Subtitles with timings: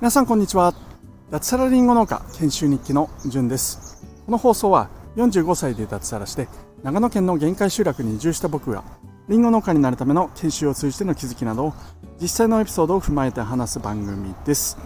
[0.00, 0.74] 皆さんこんにちは。
[1.30, 4.04] 脱サラリンゴ農家研修日記のじゅんです。
[4.26, 6.46] この放送は45歳で脱サラして
[6.84, 8.84] 長野県の限界集落に移住した僕が
[9.28, 11.74] リンゴ農家になるための研修を通じての気づきなどを
[12.20, 14.78] 実際のエピソードを踏まえて話す番組です。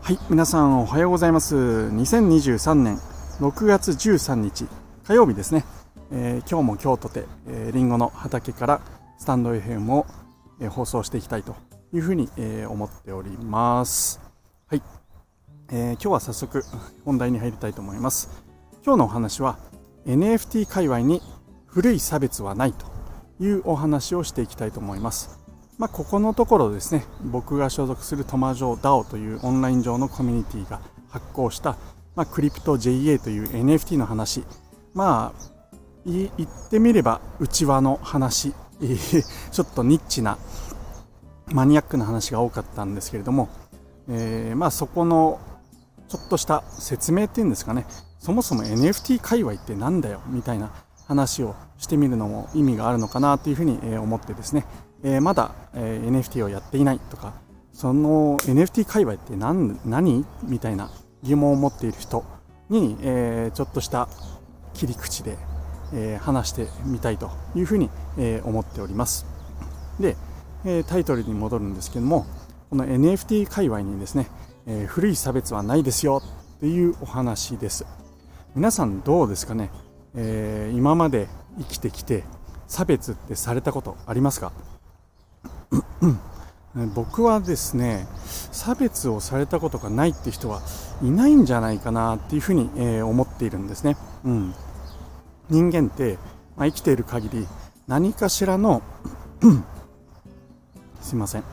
[0.00, 1.56] はい皆さんおはようございます。
[1.56, 2.96] 2023年
[3.40, 4.66] 6月13日
[5.06, 5.66] 火曜日ですね、
[6.10, 8.80] えー、今日も今日とて、えー、リンゴの畑から
[9.22, 10.04] スタンド FM を、
[10.70, 11.54] 放送していきたいと
[11.92, 12.28] いうふうに、
[12.68, 14.20] 思っております。
[14.66, 14.82] はい、
[15.70, 16.64] えー、今日は早速
[17.04, 18.28] 本題に入りたいと思います。
[18.84, 19.60] 今日のお話は
[20.06, 21.22] NFT 界隈に
[21.66, 22.86] 古い差別はないと
[23.38, 25.38] いうお話をしていきたいと思います。
[25.78, 31.76] まあ、ここのところですね、僕が所属するトマジョー DAO というオンライン上のコミュニティが発行した、
[32.16, 34.42] まあ、クリプト JA という NFT の話、
[34.94, 35.52] まあ、
[36.04, 38.52] 言ってみれば内輪の話、
[39.52, 40.38] ちょっとニッチな
[41.52, 43.48] マニアックな話が多かったんですけれども、
[44.08, 45.38] えー、まあそこの
[46.08, 47.86] ちょっとした説明っていうんですかね。
[48.18, 50.70] そもそも NFT 界隈ってなんだよみたいな
[51.06, 54.64] 話をしてみるのも意味があるのかなというふうに思ってですね、
[55.02, 57.32] えー、まだ NFT をやっていないとか
[57.72, 60.24] その NFT 界隈って何何？
[60.44, 60.90] みたいな
[61.22, 62.24] 疑問を持っている人
[62.68, 64.08] に、えー、ちょっとした
[64.74, 65.36] 切り口で、
[65.92, 69.26] え、話してみたいというふうに、え、思っております。
[70.00, 70.16] で
[70.64, 72.24] えタイトルに戻るんですけども
[72.70, 74.28] この NFT 界隈にですね、
[74.66, 76.22] え古い差別はないですよ
[76.56, 77.84] っていうお話です。
[78.54, 79.70] 皆さんどうですかね、
[80.14, 81.28] えー、今まで
[81.58, 82.24] 生きてきて
[82.68, 84.52] 差別ってされたことありますか？
[86.94, 90.62] 僕はですね差別をされたことがないって人は
[91.02, 94.54] いないんじゃないかなっていうふうに、えー、思っているんですね、うん、
[95.50, 96.18] 人間って、
[96.56, 97.46] まあ、生きている限り
[97.86, 98.82] 何かしらの
[101.00, 101.44] すいません、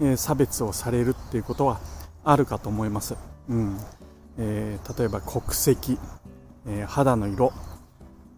[0.00, 1.80] えー、差別をされるっていうことは
[2.24, 3.16] あるかと思います、
[3.48, 3.78] うん。
[4.38, 5.98] えー、例えば国籍、
[6.66, 7.52] えー、肌の色、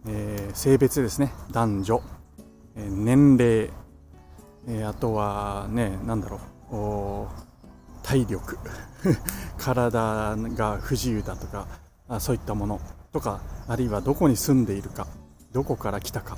[0.07, 1.31] え性別ですね。
[1.51, 2.03] 男女、
[2.75, 3.71] え年齢、
[4.67, 6.39] えあとはね何だろ
[6.71, 7.45] う。
[8.03, 8.59] 体力。
[9.57, 11.67] 体が不自由だとか
[12.07, 12.79] あそういったもの。
[13.15, 13.39] とか
[13.69, 15.07] あるいはどこに住んでいるか
[15.53, 16.37] どこから来たか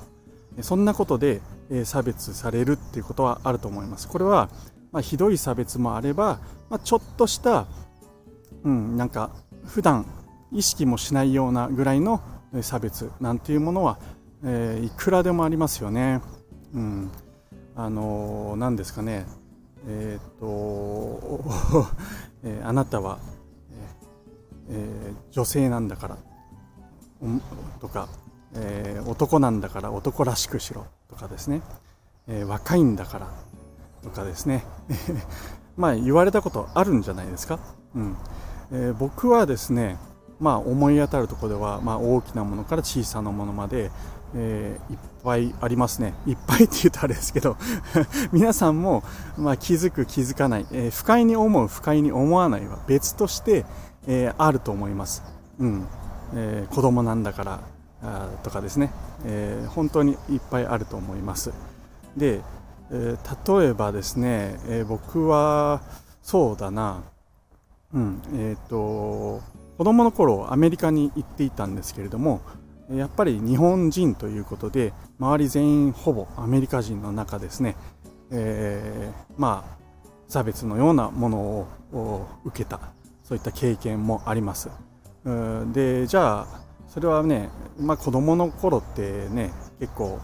[0.62, 1.42] そんなことで
[1.86, 4.08] 差別されるっていうことはあると思います。
[4.08, 4.50] これは、
[4.92, 6.40] まあ、ひどい差別もあれば、
[6.70, 7.66] まあ、ちょっとした、
[8.64, 9.32] うん、なんか
[9.66, 10.06] 普段
[10.52, 12.22] 意識もしないようなぐらいの
[12.62, 13.98] 差別なんていうものは、
[14.44, 16.22] えー、いくらでもありますよね。
[16.76, 17.12] うん、
[17.76, 19.26] あのー、何ですかね。
[19.88, 21.44] えー、っと、
[22.44, 23.18] えー、あなたは、
[24.70, 26.18] えー、女性なんだから
[27.80, 28.08] とか、
[28.54, 31.62] えー、男なんだから男らしくしろとかですね、
[32.28, 33.28] えー、若いんだから
[34.04, 34.66] とかですね。
[35.76, 37.60] まあ言われたことあるんじゃないですか、
[37.96, 38.18] うん。
[38.72, 39.98] えー、僕はですね
[40.40, 43.92] まあ思い当たるところでは、まあ、大きなものから小さなものまで、
[44.36, 46.14] えー、いっぱいありますね。
[46.26, 47.58] いっぱいって言うとあれですけど
[48.32, 49.04] 皆さんも、
[49.38, 53.66] まあ、気づく気づかない、えー、不快に思う不快に思わないは別として、
[54.06, 55.24] えー、あると思います、
[55.60, 55.88] うん。
[56.36, 57.60] えー、子供なんだから
[58.44, 58.92] とかですね、
[59.26, 61.52] えー、本当にいっぱいあると思います。
[62.16, 62.42] で、
[62.92, 65.82] えー、例えばですね、えー、僕は
[66.22, 67.04] そうだな。
[67.94, 69.42] うんえっ、と
[69.78, 72.42] 子供の頃アメリカに行っていたんですけれども
[72.92, 77.78] やっぱり日本人ということで周り全員ほぼアメリカ人の中ですね、
[78.32, 79.78] えまあ
[80.28, 82.80] 差別のようなものを受けた
[83.24, 84.70] そういった経験もあります。
[85.74, 86.48] でじゃあ
[86.88, 87.50] それはね、
[87.80, 90.20] まあ、子供の頃ってね結構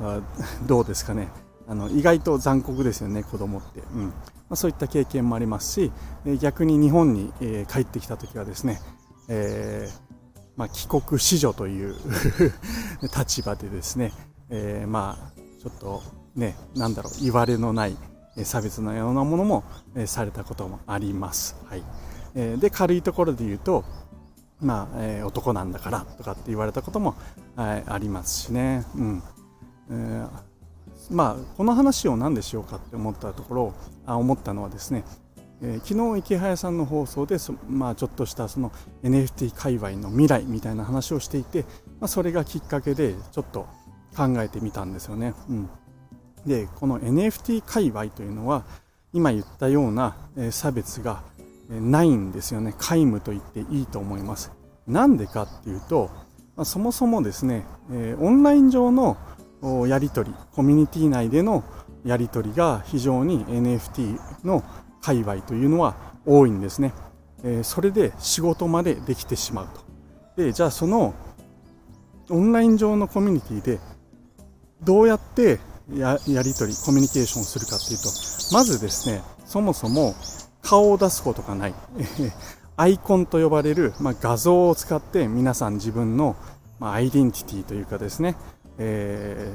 [0.66, 1.28] どうですかね。
[1.66, 4.06] あの意外と残酷ですよね子供って、うん。
[4.06, 4.12] ま
[4.50, 5.92] あ、そういった経験もありますし
[6.40, 8.80] 逆に日本に、え、帰ってきた時はですね、
[9.28, 10.00] えー、
[10.56, 11.94] まあ、帰国子女という
[13.14, 14.12] 立場でですね、
[14.48, 15.32] えー、まあ
[15.62, 16.02] ちょっと
[16.34, 17.96] ねなんだろう言われのない
[18.44, 19.64] 差別のようなものも、
[20.06, 21.56] されたこともあります。
[21.66, 21.82] はい。
[22.34, 23.84] で軽いところで言うと
[24.60, 27.14] まあ、えー、男なんだからとかって言われたことも、
[27.56, 28.84] はい、ありますしね。
[28.96, 29.22] うん
[29.90, 30.28] えー、
[31.10, 33.74] まあこの話を何でしようかって思ったところ
[34.06, 35.04] あ思ったのはですね、
[35.62, 37.36] えー、昨日池早さんの放送で
[37.68, 38.72] まあ、ちょっとしたその
[39.02, 41.62] NFT 界隈の未来みたいな話をしていて、
[42.00, 43.66] まあ、それがきっかけでちょっと
[44.16, 45.34] 考えてみたんですよね。
[45.48, 45.68] うん、
[46.46, 48.64] でこの NFT 界隈というのは
[49.12, 51.22] 今言ったような、え差別が
[51.68, 52.74] ないんですよね。
[52.78, 54.52] 皆無と言っていいと思います。
[54.86, 56.10] なんでかっていうと、
[56.56, 59.16] まあ、そもそもですね、えー、オンライン上の
[59.86, 61.64] やり取りコミュニティ内での
[62.04, 64.64] やり取りが非常に NFT の
[65.00, 66.92] 界隈というのは多いんですね、
[67.42, 70.42] えー、それで仕事までできてしまうと。
[70.42, 71.14] でじゃあその
[72.30, 73.80] オンライン上のコミュニティで
[74.82, 75.58] どうやって
[75.92, 78.08] ややり取りコミュニケーションするかっていうと
[78.52, 80.14] まずですねそもそも
[80.62, 81.74] 顔を出すことがない
[82.76, 86.36] アイコンと呼ばれる、まあ、画像を使って皆さん自分の、
[86.78, 88.36] まあ、アイデンティティというかですね、
[88.78, 89.52] え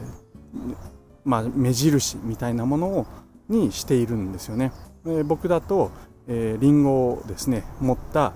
[0.56, 0.76] ー、
[1.24, 3.06] まあ、目印みたいなものを
[3.50, 4.72] にしているんですよね。
[5.06, 5.92] え、僕だと、
[6.28, 8.34] えー、リンゴをですね持った、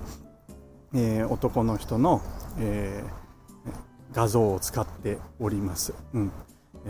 [0.94, 2.22] えー、男の人の、
[2.60, 5.94] えー、画像を使っております。
[6.14, 6.32] うん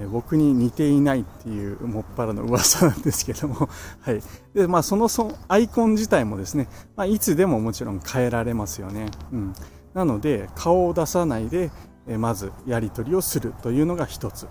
[0.06, 3.70] 僕に似ていないっていうもっぱらの噂なんですけども、
[4.02, 4.22] はい。
[4.54, 9.08] で、まあ、そのそアイコン自体もですね、まあ、いつでももちろん変えられますよね。
[9.32, 9.54] うん。
[9.94, 11.72] なので、顔を出さないで、
[12.20, 14.48] まずやり取りをするというのが一つ。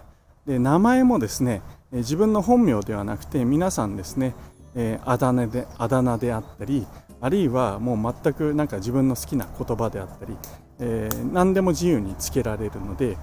[0.46, 1.62] で、名前もですね、
[1.92, 4.34] 自分の本名ではなくて、皆さんですね、
[4.74, 6.86] えあだ名で、あだ名であったり、
[7.20, 10.36] あるいはもう全くなんか自分の好きな言葉であったり、
[10.78, 13.16] えー、何でも自由につけられるので、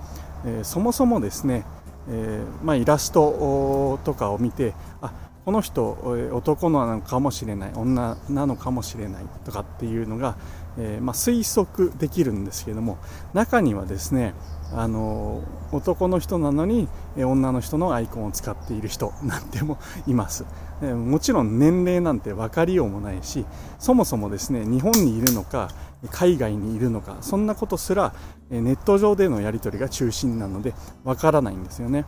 [0.45, 1.65] えー、そもそもですね、
[2.09, 5.13] えー、まあ、イラストとかを見てあ
[5.45, 5.83] この人
[6.31, 10.37] 男なのかもしれない女なのかもしれないとかっていうのが、
[10.77, 12.97] えー、まあ、推測できるんですけども
[13.33, 14.33] 中にはですね
[14.73, 19.77] あの男の人なのに女の人のアイコンを使っている人 なんても
[20.07, 20.45] います。
[20.81, 23.45] もちろん年齢なんて分かりようもないし
[23.79, 25.69] そもそもですね日本にいるのか
[26.11, 28.13] 海外にいるのかそんなことすら
[28.49, 30.73] ネット上でのやり取りが中心なので
[31.03, 32.05] 分からないんですよね、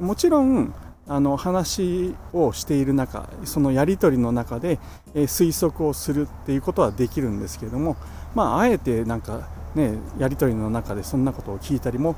[0.00, 0.74] うん、もちろん
[1.06, 4.78] あの話をしている中そのやり取りの中で、
[5.14, 7.96] え推測をするっていうことはできるんですけれども
[8.34, 12.16] まああえてなんかねやり取りの中でそんなことを聞いたりも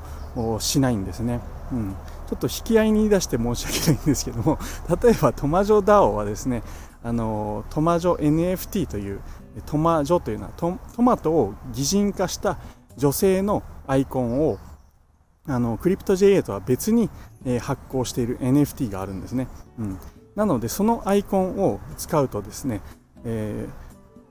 [0.59, 1.39] しないんですね、
[1.71, 1.95] うん、
[2.29, 4.59] ちょっと引き合いに出して申し訳ないんですけども
[5.01, 6.61] 例えばトマジョ DAO はですね
[7.03, 9.21] あのトマジョ NFT という
[9.65, 12.57] トマジョというのはトマトを擬人化した
[12.97, 14.57] 女性のアイコンを
[15.47, 17.09] あのクリプト JA とは別に、
[17.45, 19.47] え、発行している NFT があるんですね、
[19.77, 19.99] うん、
[20.35, 22.81] なのでそのアイコンを使うとですね、
[23.23, 23.73] えー、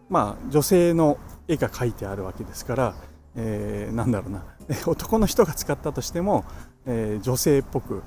[0.08, 2.94] まあ女性の絵が描いてあるわけですから、
[3.36, 4.44] えー、なんだろうな。
[4.86, 6.44] 男の人が使ったとしても、
[6.86, 8.02] えー、女性っぽく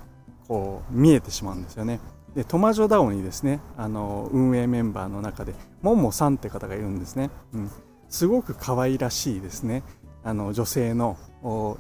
[0.48, 2.00] こう見えてしまうんですよね。
[2.38, 7.72] でトマジョダオにですねあの運営メンバーの中でモンモさんって方がいるんですね、うん、
[8.10, 9.82] すごく可愛らしいですね。
[10.24, 11.18] あの女性の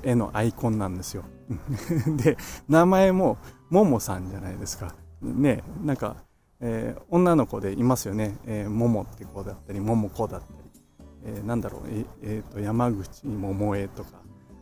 [0.04, 1.26] 絵のアイコンなんですよ。
[2.18, 2.38] で
[2.68, 3.38] 名前も
[3.70, 4.96] ももさんじゃないですか。
[5.22, 6.16] ねなんか、
[6.60, 14.10] えー、女の子でいますよね、えー、ももって子だったりもも子だったり、えー、なんだろうええー、と山口桃江とか。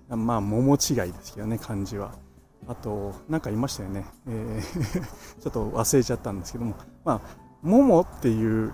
[0.09, 0.79] まあ桃違い
[1.13, 2.24] ですけどね漢字は。
[2.67, 5.01] あと何かいましたよね、えー
[5.41, 7.21] ちょっと忘れちゃったんですけどもまあ
[7.61, 8.73] 桃っていう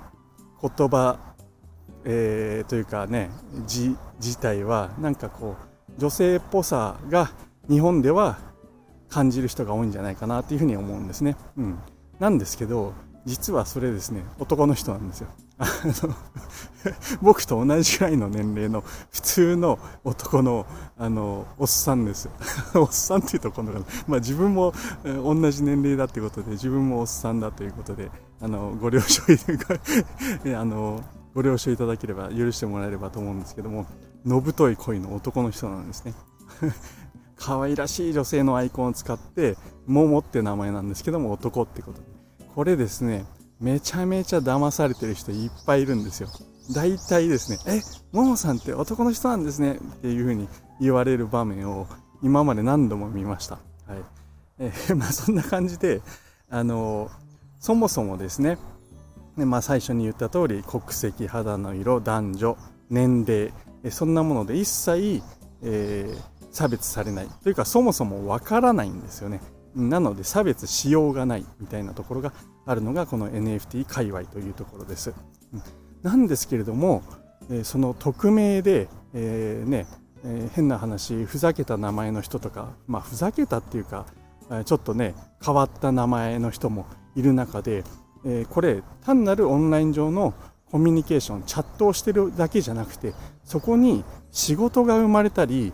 [0.61, 1.17] 言葉
[2.03, 3.29] えー、というかね
[3.65, 5.55] 字自体はなんかこ
[5.97, 7.31] う女性っぽさが
[7.69, 8.39] 日本では
[9.09, 11.35] 感じる人が多いんじゃないかなっていうふうに思うんですね。
[11.57, 11.79] うん、
[12.19, 12.93] なんですけど
[13.25, 15.27] 実はそれですね男の人なんですよ。
[15.61, 16.15] あの
[17.21, 18.81] 僕と同じぐらいの年齢の
[19.11, 20.65] 普通の男の
[20.97, 22.29] あのおっさんです。
[22.73, 24.73] おっさんっていうと今度かな、まあ、自分も
[25.03, 28.09] 同じ年齢だということで自分もおっさんだということで
[28.41, 29.21] あのご了承
[30.57, 31.03] あの
[31.35, 33.85] ご了承いただければ許してもらえればと思うんですけども
[34.25, 36.15] のぶとい恋の男の人なんですね。
[37.37, 42.07] 可愛らしい女性のアイコンを使ってモモって名前なんですけども男ってことで。
[42.55, 43.25] これですね
[43.61, 46.29] めちゃめちゃ騙されてる人いっぱいいるんですよ。
[46.73, 47.81] 大体ですねえ
[48.15, 50.47] ももさんって男の人なんですねっていう風に
[50.79, 51.87] 言われる場面を
[52.23, 53.55] 今まで何度も見ました。
[53.55, 54.03] はい。
[54.59, 56.01] えー、 まあそんな感じで
[56.49, 57.09] あの
[57.59, 58.57] そもそもですね
[59.37, 62.57] で、まあ、最初に言った通り国籍肌の色男女
[62.89, 63.53] 年齢
[63.91, 65.23] そんなもので一切、
[65.61, 67.27] えー、差別されない。
[67.43, 69.39] というかそもそもわからないんですよね。
[69.75, 72.33] なので差別しようがないみたいなところが
[72.65, 75.13] あるのがこの NFT 界隈というところです。
[76.03, 77.03] なんですけれども、
[77.63, 79.87] その匿名で、えー、ね
[80.23, 84.05] えー、変な話ふざけた名前の人とかまあふざけたっていうか
[84.65, 87.83] ちょっとね変わった名前の人もいる中で
[88.25, 90.33] えー、これ単なるオンライン上の
[90.71, 93.13] コミュニケーションチャットをしてるだけじゃなくて
[93.43, 95.73] そこに仕事が生まれたり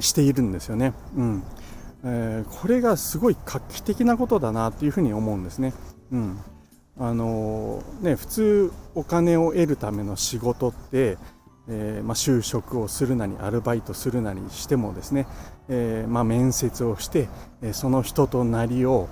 [0.00, 1.42] しているんですよね、うん。
[2.04, 5.74] えー、これがすごい画期的なことだなというふうに思うんですね,、
[6.12, 6.40] うん。
[6.98, 11.18] あのー、ね普通お金を得るための仕事って、
[11.68, 15.26] えー、まあ、就職をするなりアルバイトするなりしてもですね、
[15.68, 17.28] えまあ、面接をして
[17.72, 19.08] その人となりを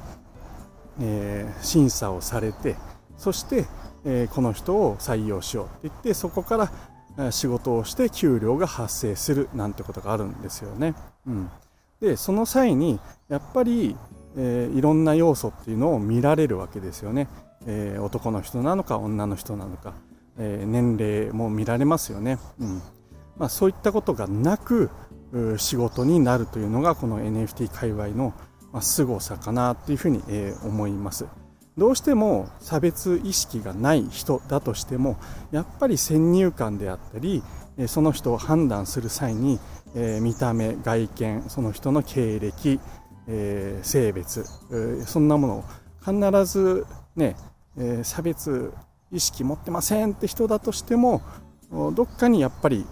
[1.01, 2.77] え、審査をされて
[3.17, 3.67] そして、
[4.05, 6.71] え、この人を採用しようって言ってそこか
[7.17, 10.95] ら仕事をして給料が発生するなんてことがあるんですよね。
[11.27, 11.51] うん、
[12.01, 13.97] でその際にやっぱり、
[14.37, 17.29] えー、いろんな要素っていうのを見られるわけですよね。
[17.67, 19.95] えー、男の人なのか女の人なのか、
[20.39, 22.39] えー、年齢も見られますよね。
[22.61, 22.83] うん
[23.37, 24.91] まあ、そういったことがなく
[25.59, 28.33] 仕事になるというのがこの NFT 界隈の
[28.81, 31.27] 凄さかなっていうふうにえ思います。
[31.77, 35.17] どうしても差別意識がない人だとしても
[35.53, 37.43] やっぱり先入観であったり
[37.87, 39.61] その人を判断する際に
[39.95, 42.81] 見た目外見その人の経歴
[43.83, 44.45] 性別
[45.07, 45.65] そんなものを
[46.05, 47.37] 必ずね
[47.79, 48.73] え差別
[49.11, 51.23] 意識持ってませんって人だとしても
[51.71, 52.87] どっかにやっぱり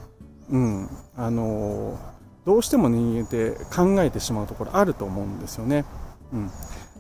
[0.50, 1.98] うんあの
[2.44, 5.84] どうしても人間って考えてしまうところあると思うんですよね。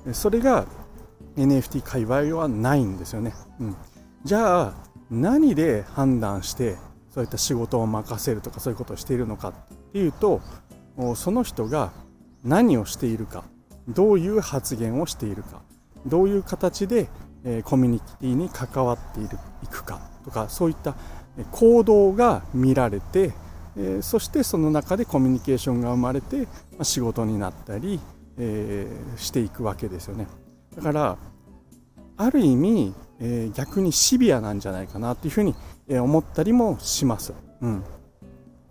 [0.04, 0.66] うん、それが
[1.36, 3.32] NFT 界隈はないんですよね。
[3.60, 3.76] うん、
[4.24, 4.74] じゃあ
[5.08, 6.76] 何で判断して
[7.10, 9.52] そういった仕事を任せるとかそういうことをしているのか
[9.96, 10.42] っていうと
[11.14, 11.92] その人が
[12.44, 13.44] 何をしているか
[13.88, 15.62] どういう発言をしているか
[16.04, 17.08] どういう形で、
[17.44, 20.94] えコミュニティに関わっているいくかとかそういった
[21.50, 23.32] 行動が見られて、
[23.76, 26.46] えそしてその中でコミュニケーションが生まれて、
[26.78, 27.98] ま仕事になったり、
[28.38, 28.86] え
[29.16, 30.28] していくわけですよね。
[30.76, 31.16] だから
[32.18, 35.56] ある意味、え逆にシビアなんじゃないかなっていうふうに
[35.98, 37.82] 思ったりもします、うん。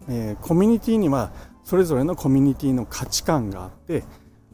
[0.08, 1.32] えコミュニティには
[1.64, 4.04] それぞれのコミュニティの価値観があって、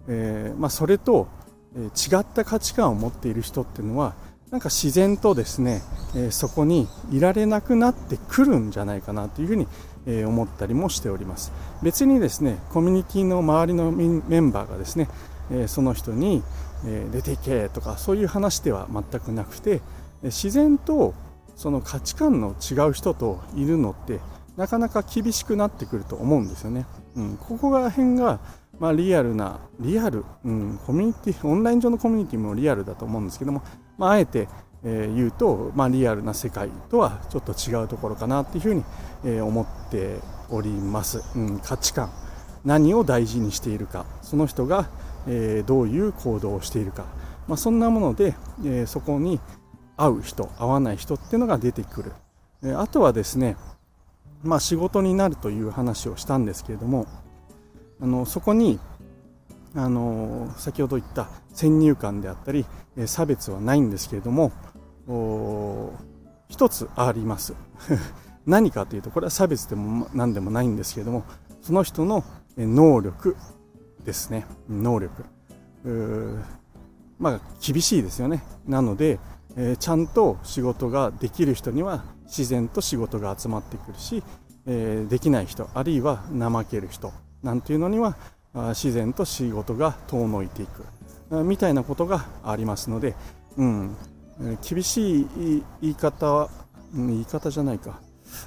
[0.07, 1.27] えまあ、それと
[1.75, 4.13] 違った価値観を持っている人っていうのは
[4.51, 5.81] なんか自然とですね、
[6.13, 9.65] えそこにいられなくなってくるんじゃないかなというふうに、
[10.05, 11.53] え思ったりもしております。
[11.81, 15.07] 別にですねコミュニティの周りのメンバーがですね、
[15.51, 16.43] えその人に、
[16.85, 19.81] え出ていけとかそういう話では全くなくて
[20.23, 21.13] 自然と
[21.55, 24.19] その価値観の違う人といるのって
[24.57, 28.39] なかなか厳しくなってくると思うんですよね、うん、ここら辺が
[28.81, 33.61] まあ、リアルな、リアル、うん、コミュニティ、オンライン上のコミュニティもリアルだと思うんですけども、
[33.99, 34.47] まあ、あえて、
[34.83, 38.83] えー、言うと、まあ、リアルな世界とはちょっと違うところかなっていうふうに、
[39.23, 40.17] えー、思って
[40.49, 42.11] おります、うん、価値観。
[42.65, 44.07] 何を大事にしているか。
[44.23, 44.89] その人が、
[45.27, 47.05] えー、どういう行動をしているか、
[47.47, 48.33] まあ、そんなもので、
[48.65, 49.39] えそこに
[49.95, 52.13] 合う人合わない人っていうのが出てくる、
[52.63, 53.57] えあとはですね、
[54.43, 57.05] まあ、仕事になるという話をしたんですけれども
[58.01, 58.79] あのそこに
[59.75, 62.65] あの先ほど言った先入観であったり
[63.05, 64.51] 差別はないんですけれども
[66.49, 67.53] 一つあります。
[68.45, 71.23] 何かというとこれは差別でも何でもないんですけれども
[71.61, 72.23] その人の
[72.57, 73.37] 能力
[74.03, 74.45] ですね。
[74.67, 75.23] 能力。
[77.19, 78.43] まあ厳しいですよね。
[78.67, 79.19] なので、
[79.55, 84.23] えー、ちゃんと仕事ができる人には自然と仕事が集まってくるし、
[84.65, 87.11] えー、できない人あるいは怠ける人
[87.43, 88.15] なんていうのには
[88.53, 90.85] 自然と仕事が遠のいていく
[91.43, 93.15] みたいなことがありますので、
[93.57, 93.95] うん、
[94.67, 95.27] 厳しい
[95.81, 96.49] 言い方
[96.93, 98.01] 言い方じゃないか、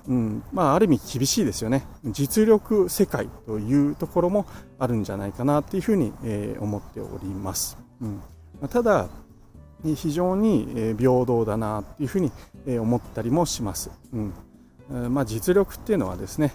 [0.07, 1.87] うんまあ、ある意味厳しいですよね。
[2.05, 4.45] 実力世界というところも
[4.79, 8.21] あるんじゃないかなというふうに、え思っております、うん
[8.71, 9.09] ただ
[9.85, 12.33] 非常に平等だなというふうに
[12.79, 15.15] 思ったりもします、うん。
[15.15, 16.53] まあ、実力っていうのはですね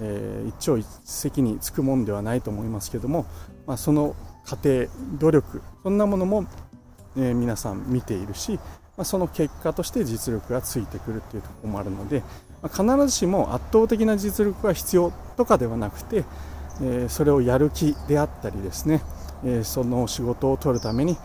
[0.00, 3.26] えー、一朝一夕につくもんではないと思いますけども、
[3.66, 4.86] まあ、その過程
[5.18, 6.46] 努力そんなものも、
[7.16, 8.58] えー、皆さん見ているし、
[8.96, 12.22] まあ、その結果として実力がついてくるっていうところもあるので、
[12.62, 16.24] まあ、必ずしも圧倒的な実力が必要とかではなくて、
[16.80, 19.02] えー、それをやる気であったりですね、
[19.44, 21.16] えその仕事を取るために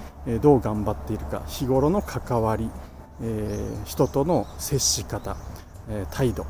[0.41, 2.69] どう頑張っているか日頃の関わり、
[3.21, 5.37] え人との接し方、
[5.89, 6.45] え態度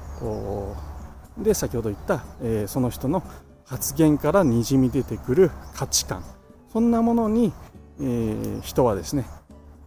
[1.38, 3.24] で先ほど言った、え、その人の
[3.66, 6.24] 発言からにじみ出てくる価値観
[6.72, 7.54] そんなものに、
[8.02, 9.26] え、人はですね、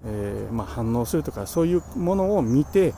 [0.05, 2.95] え、ま、反応するとかそういうものを見て、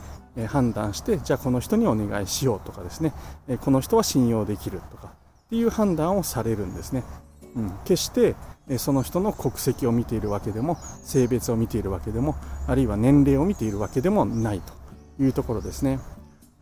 [0.47, 3.13] 判断してじゃあこの人にお願いしようとかですね、
[3.61, 7.03] この人は信用できるとかっていう判断をされるんですね、
[7.55, 8.35] うん、決して
[8.77, 12.35] その人の国籍を見ているわけでも性別を見ているわけでも
[12.67, 15.99] あるいは年齢を見ているわけでもないというところですね。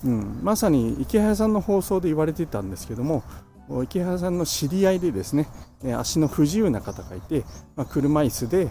[0.05, 3.23] うん、まさに池原さんの放送で言われてたんですけども
[3.83, 5.47] 池原さんの知り合いでですね
[5.97, 7.43] 足の不自由な方がいて、
[7.75, 8.69] まあ、車椅子で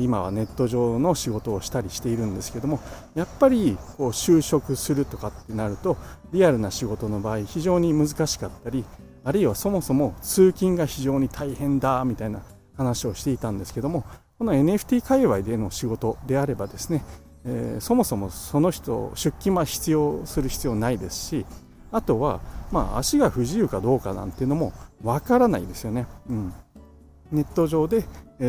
[0.00, 2.80] 今はネット上の仕事をしたりしているんですけども
[3.14, 5.96] やっぱりこう就職するとかってなると
[6.32, 8.84] リアルな仕事の場合非常に難しかったり
[9.26, 12.42] あるいはそもそも通勤が非常に大変だみたいな
[12.76, 14.04] 話をしていたんですけども
[14.38, 17.02] この NFT 界隈での仕事であればですね、
[17.44, 21.44] えー、そもそもその人出勤は必要する必要ないですし
[21.90, 22.40] あとは、
[22.70, 26.52] まあ、足が不自由かどうかなんていうのもわからないですよね、うん、
[27.32, 28.04] ネット上で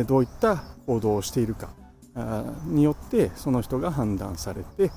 [0.06, 1.70] どういった行動をしているか
[2.66, 4.92] によってその人が判断されて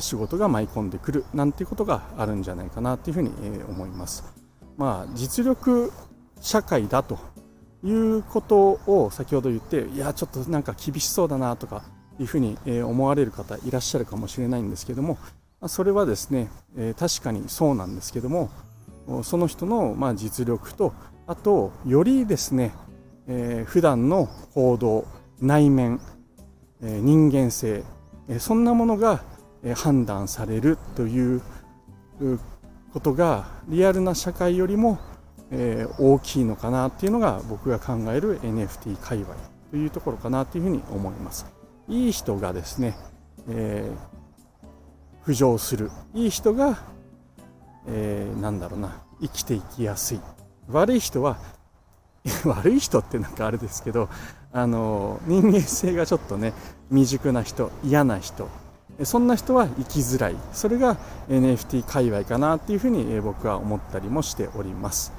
[0.00, 3.30] 仕事が舞い込んでくるなんていうことがあるんじゃないかなというふうに
[3.68, 4.41] 思います。
[4.82, 5.92] まあ、実力
[6.40, 7.16] 社会だと
[7.84, 11.84] いうことを先ほど言っていやちょっとなんか厳しそうだなとか
[12.18, 15.18] いうふうに思われる方いらっしゃるかもしれないんですけども
[15.68, 16.50] それはですね
[16.98, 18.50] 確かにそうなんですけども
[19.22, 20.92] その人のま実力と
[21.28, 22.74] あとよりですね
[23.66, 25.06] 普段の行動
[25.40, 26.00] 内面
[26.80, 27.84] 人間性
[28.40, 29.22] そんなものが
[29.76, 31.40] 判断されるという
[32.92, 34.98] ことがリアルな社会よりも
[35.98, 39.34] 大きいのかなっていうのが僕が考える NFT 界隈
[39.70, 41.46] というところかなというふうに思います。
[41.88, 42.96] いい人がですね、
[43.48, 46.78] えー、浮上するいい人が、
[47.86, 50.20] えー、なんだろうな生きていきやすい
[50.68, 51.38] 悪い人は
[52.44, 54.08] 悪い人ってなんかあれですけど
[54.52, 56.52] あの人間性がちょっとね
[56.88, 58.48] 未熟な人嫌な人
[59.04, 60.96] そんな人は生きづらいそれが
[61.28, 65.12] NFT 界隈かなっていうふうに僕は思ったりもしております。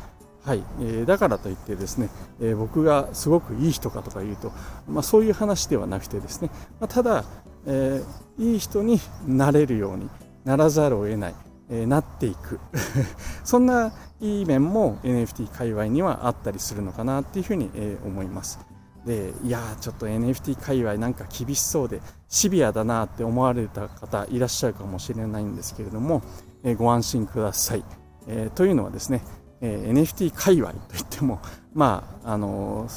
[0.45, 2.09] はい、えー、だからといってですね、
[2.41, 4.51] え、僕がすごくいい人かとか言うと、
[4.89, 6.49] まあ、そういう話ではなくてですね、
[6.81, 7.23] ま、ただ、
[7.65, 8.03] え、
[8.37, 10.09] いい人になれるように
[10.43, 11.35] ならざるを得ない、
[11.69, 12.59] えなっていく
[13.45, 18.59] そんないい面も NFT 界隈にはあったりするのかなっていうふうに、え思います。
[19.05, 26.23] でいやちょっと NFT 界隈なんか厳しそうでシビアだなって思われた方いらっしゃるかもしれないんですけれども、
[26.63, 27.83] えご安心ください、
[28.27, 29.21] えというのはですね、
[29.61, 31.41] え NFT 界隈といっても
[31.73, 32.87] まああの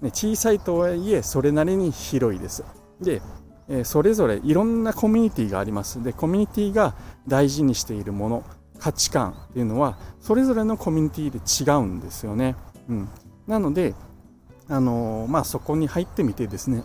[0.00, 2.62] ね、小さいとはいえそれなりに広いです。
[3.00, 3.22] で、
[3.68, 6.02] えそれぞれいろんなコミュニティがあります。
[6.02, 6.94] でコミュニティが
[7.26, 8.44] 大事にしているもの
[8.78, 12.56] 価値観っていうのはそれぞれのコミュニティで違うんですよね、
[12.88, 13.08] うん、
[13.46, 13.94] なので
[14.68, 16.82] あのまあ、そこに入ってみてですね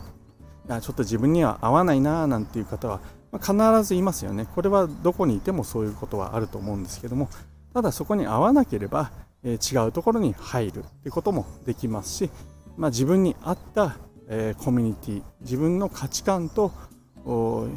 [0.67, 7.27] いやちょっと自分には合わないななんていう方は、まあ、必ずいますよねこれはどこにいてもそういうことはあると思うんですけども
[7.73, 9.11] ただそこに合わなければ、
[9.43, 12.29] えー、違うところに入るっていうこともできますし、
[12.77, 16.71] まあ、自分に合った、えー、コミュニティ自分の価値観と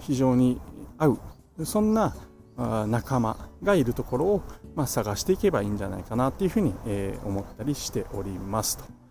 [0.00, 0.60] 非常に
[0.98, 1.18] 合う
[1.64, 2.14] そんな
[2.56, 4.42] 仲間がいるところを、
[4.74, 9.03] まあ、探していけばいいんじゃないかなというふうに、えー、思ったりしておりますと。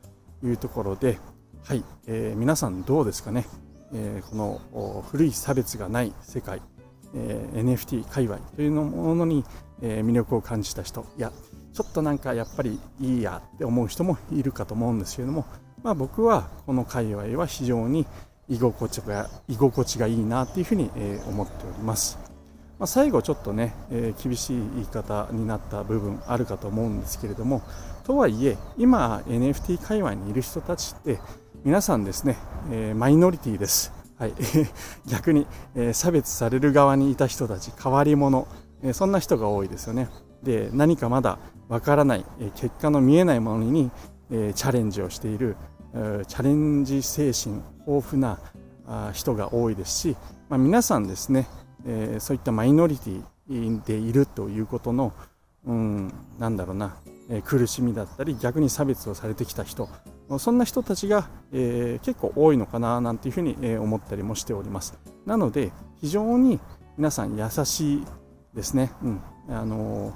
[0.44, 1.20] いうところで、
[1.64, 3.46] はい、えー、皆さんどうですかね、
[3.94, 4.36] えー、こ
[4.74, 6.62] の古い差別がない世界、
[7.16, 9.44] えー、NFT 界隈というものに、
[9.82, 11.34] え魅力を感じた人いや
[11.74, 15.46] ちょっとなんかやっぱりいいやって思う人もいるかと思うんですけれども、
[15.82, 18.06] まあ、僕はこの界隈は非常に
[18.48, 22.23] 居心地が居心地がいいなというふうに、え思っております。
[22.80, 27.62] まあ、最後ちょっとね、えー、厳しい言い方になった部分あるかと思うんですけれども
[28.04, 31.20] とはいえ今 NFT 界隈にいる人たちって
[31.64, 32.38] 皆さんですね、
[32.72, 34.34] えー、マイノリティです、はい、
[35.08, 38.48] 逆に、えー、差別される側にいた人たち変わり者、
[38.84, 40.10] えそんな人が多いですよね。
[40.44, 43.92] で何かまだわからない、え結果の見えないものに、
[44.30, 45.56] えチャレンジをしている、
[45.94, 48.40] えチャレンジ精神豊富な
[48.86, 50.18] あ人が多いですし、
[50.50, 51.48] まあ、皆さんですね
[51.86, 55.14] えー、そういったマイノリティでいるということの、
[55.66, 56.96] うん、なんだろうな、
[57.30, 59.90] えー、苦しみだったり逆に差別をされてきた人
[60.40, 64.98] そんな人たちが、えー、結構多いのかななんていうふうに、え思ったりもしております。
[65.26, 66.60] なので非常に
[66.98, 68.06] 皆さん優しい
[68.54, 69.22] ですね、うん。
[69.50, 70.14] あの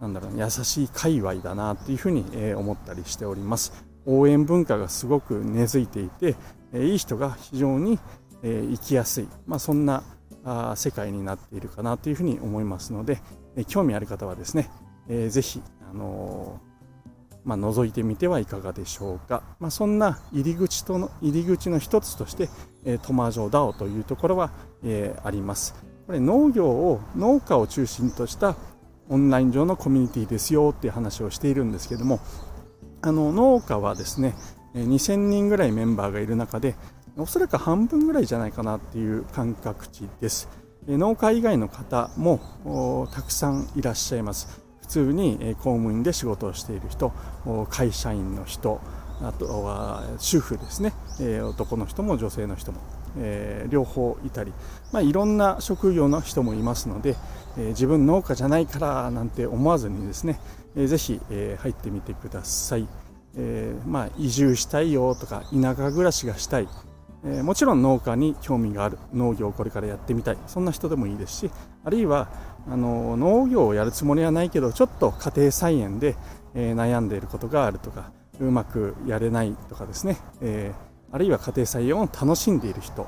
[0.00, 3.72] なんだろう優しい界隈だなっていうふうに、え思ったりしております。
[4.06, 6.36] 応援文化がすごく根付いていて、
[6.72, 7.98] えいい人が非常に、
[8.42, 10.04] え生きやすい、まあ、そんな
[10.44, 13.20] あ世界になっているかなというふうに思いますので、
[13.56, 14.70] え興味ある方はですね、
[15.08, 22.48] えー、ぜひ、あのー、まあ、覗いてみてはいかがでしょうか、まあ、そんな入り口との入り口の一つとして、
[22.84, 24.50] えー、トマジョダオというところは、
[24.84, 25.74] えー、あります。
[26.06, 28.56] これ農業を農家を中心とした
[29.10, 32.20] オンライン上のコミュニティですよっていう話をしているんですけども
[33.00, 34.34] あの農家はですね
[34.86, 36.74] 2000人ぐらいメンバーがいる中で
[37.16, 40.48] おそらく半分ぐらいじゃないかなっていう感覚値です。
[40.86, 44.62] 農家以外の方もたくさんいらっしゃいます。
[44.80, 47.12] 普通に公務員で仕事をしている人、
[47.68, 48.80] 会社員の人、
[49.20, 50.92] あとは主婦ですね、
[51.42, 52.78] 男の人も女性の人も、
[53.18, 54.52] え、両方いたり、
[54.92, 57.16] まあ、いろんな職業の人もいますので、
[57.58, 60.40] え、自分農家じゃないからなんて思わずにですね、
[60.76, 62.86] えー、ぜひ、え、入ってみてください、
[63.38, 66.68] えーまあ、移住したいよとか田舎暮らしがしたい。
[67.24, 68.98] えー、もちろん農家に興味がある。
[69.12, 70.38] 農業をこれからやってみたい。
[70.46, 71.50] そんな人でもいいですし
[71.84, 72.28] あるいは
[72.68, 76.16] あの農業をやるつもりはないけどちょっと家庭菜園で、
[76.54, 80.72] えー、悩んでいることがあるとかうまくやれないとかですね、え、
[81.10, 83.06] あるいは家庭菜園を楽しんでいる人。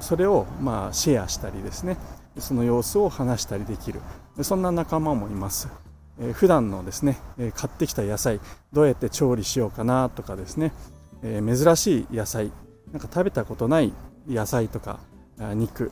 [0.00, 1.98] それをまあシェアしたりですね。
[2.38, 4.00] その様子を話したりできる。
[4.42, 5.68] そんな仲間もいます、
[6.20, 7.18] え、普段のですね
[7.54, 8.40] 買ってきた野菜
[8.72, 10.72] どうやって調理しようかなとかですね、
[11.22, 12.52] え、珍しい野菜
[12.92, 13.92] なんか食べたことない
[14.28, 15.00] 野菜とか
[15.54, 15.90] 肉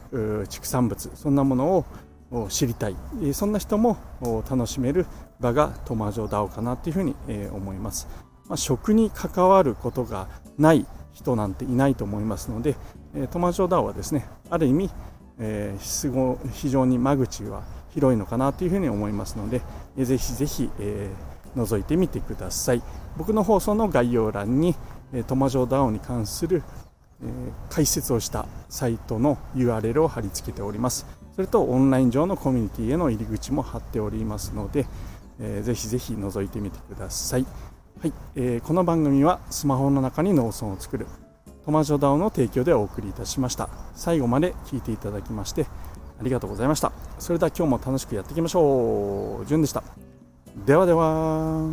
[0.49, 1.87] 畜産物そんなもの
[2.31, 2.97] を知りたい。
[3.33, 3.97] そんな人も
[4.51, 5.07] 楽しめる
[5.41, 7.15] 場がトマジョダオかなというふうに
[7.53, 8.09] 思います、
[8.49, 12.77] まあ、食に関わることがない人なんていないと思いますので
[13.31, 14.91] トマジョダオはですねある意味、
[15.39, 17.63] えー、非常に間口は
[17.99, 19.61] 広いのかなというふうに思いますので
[19.97, 22.83] ぜひぜひ、えー、覗いてみてください。
[23.17, 24.77] 僕の放送の概要欄に
[25.27, 26.63] トマジョーダオに関する
[27.23, 27.27] え
[27.69, 31.07] 解説をしたサイトの URL を貼り付けております。
[31.35, 34.87] それとオンライン上のコミュニティへの入り口も貼っておりますので、
[35.41, 37.47] えー、ぜひぜひ覗いてみてください、
[38.01, 41.07] はいえー、この番組はスマホの中に農村を作る
[41.65, 43.69] トマジョダオの提供でお送りいたしました。
[43.95, 45.67] 最後まで聞いていただきまして
[46.21, 46.93] ありがとうございました。
[47.19, 49.47] それでは今日も楽しくやっていきましょう。
[49.47, 49.83] じゅんでした。
[50.67, 51.69] ではでは。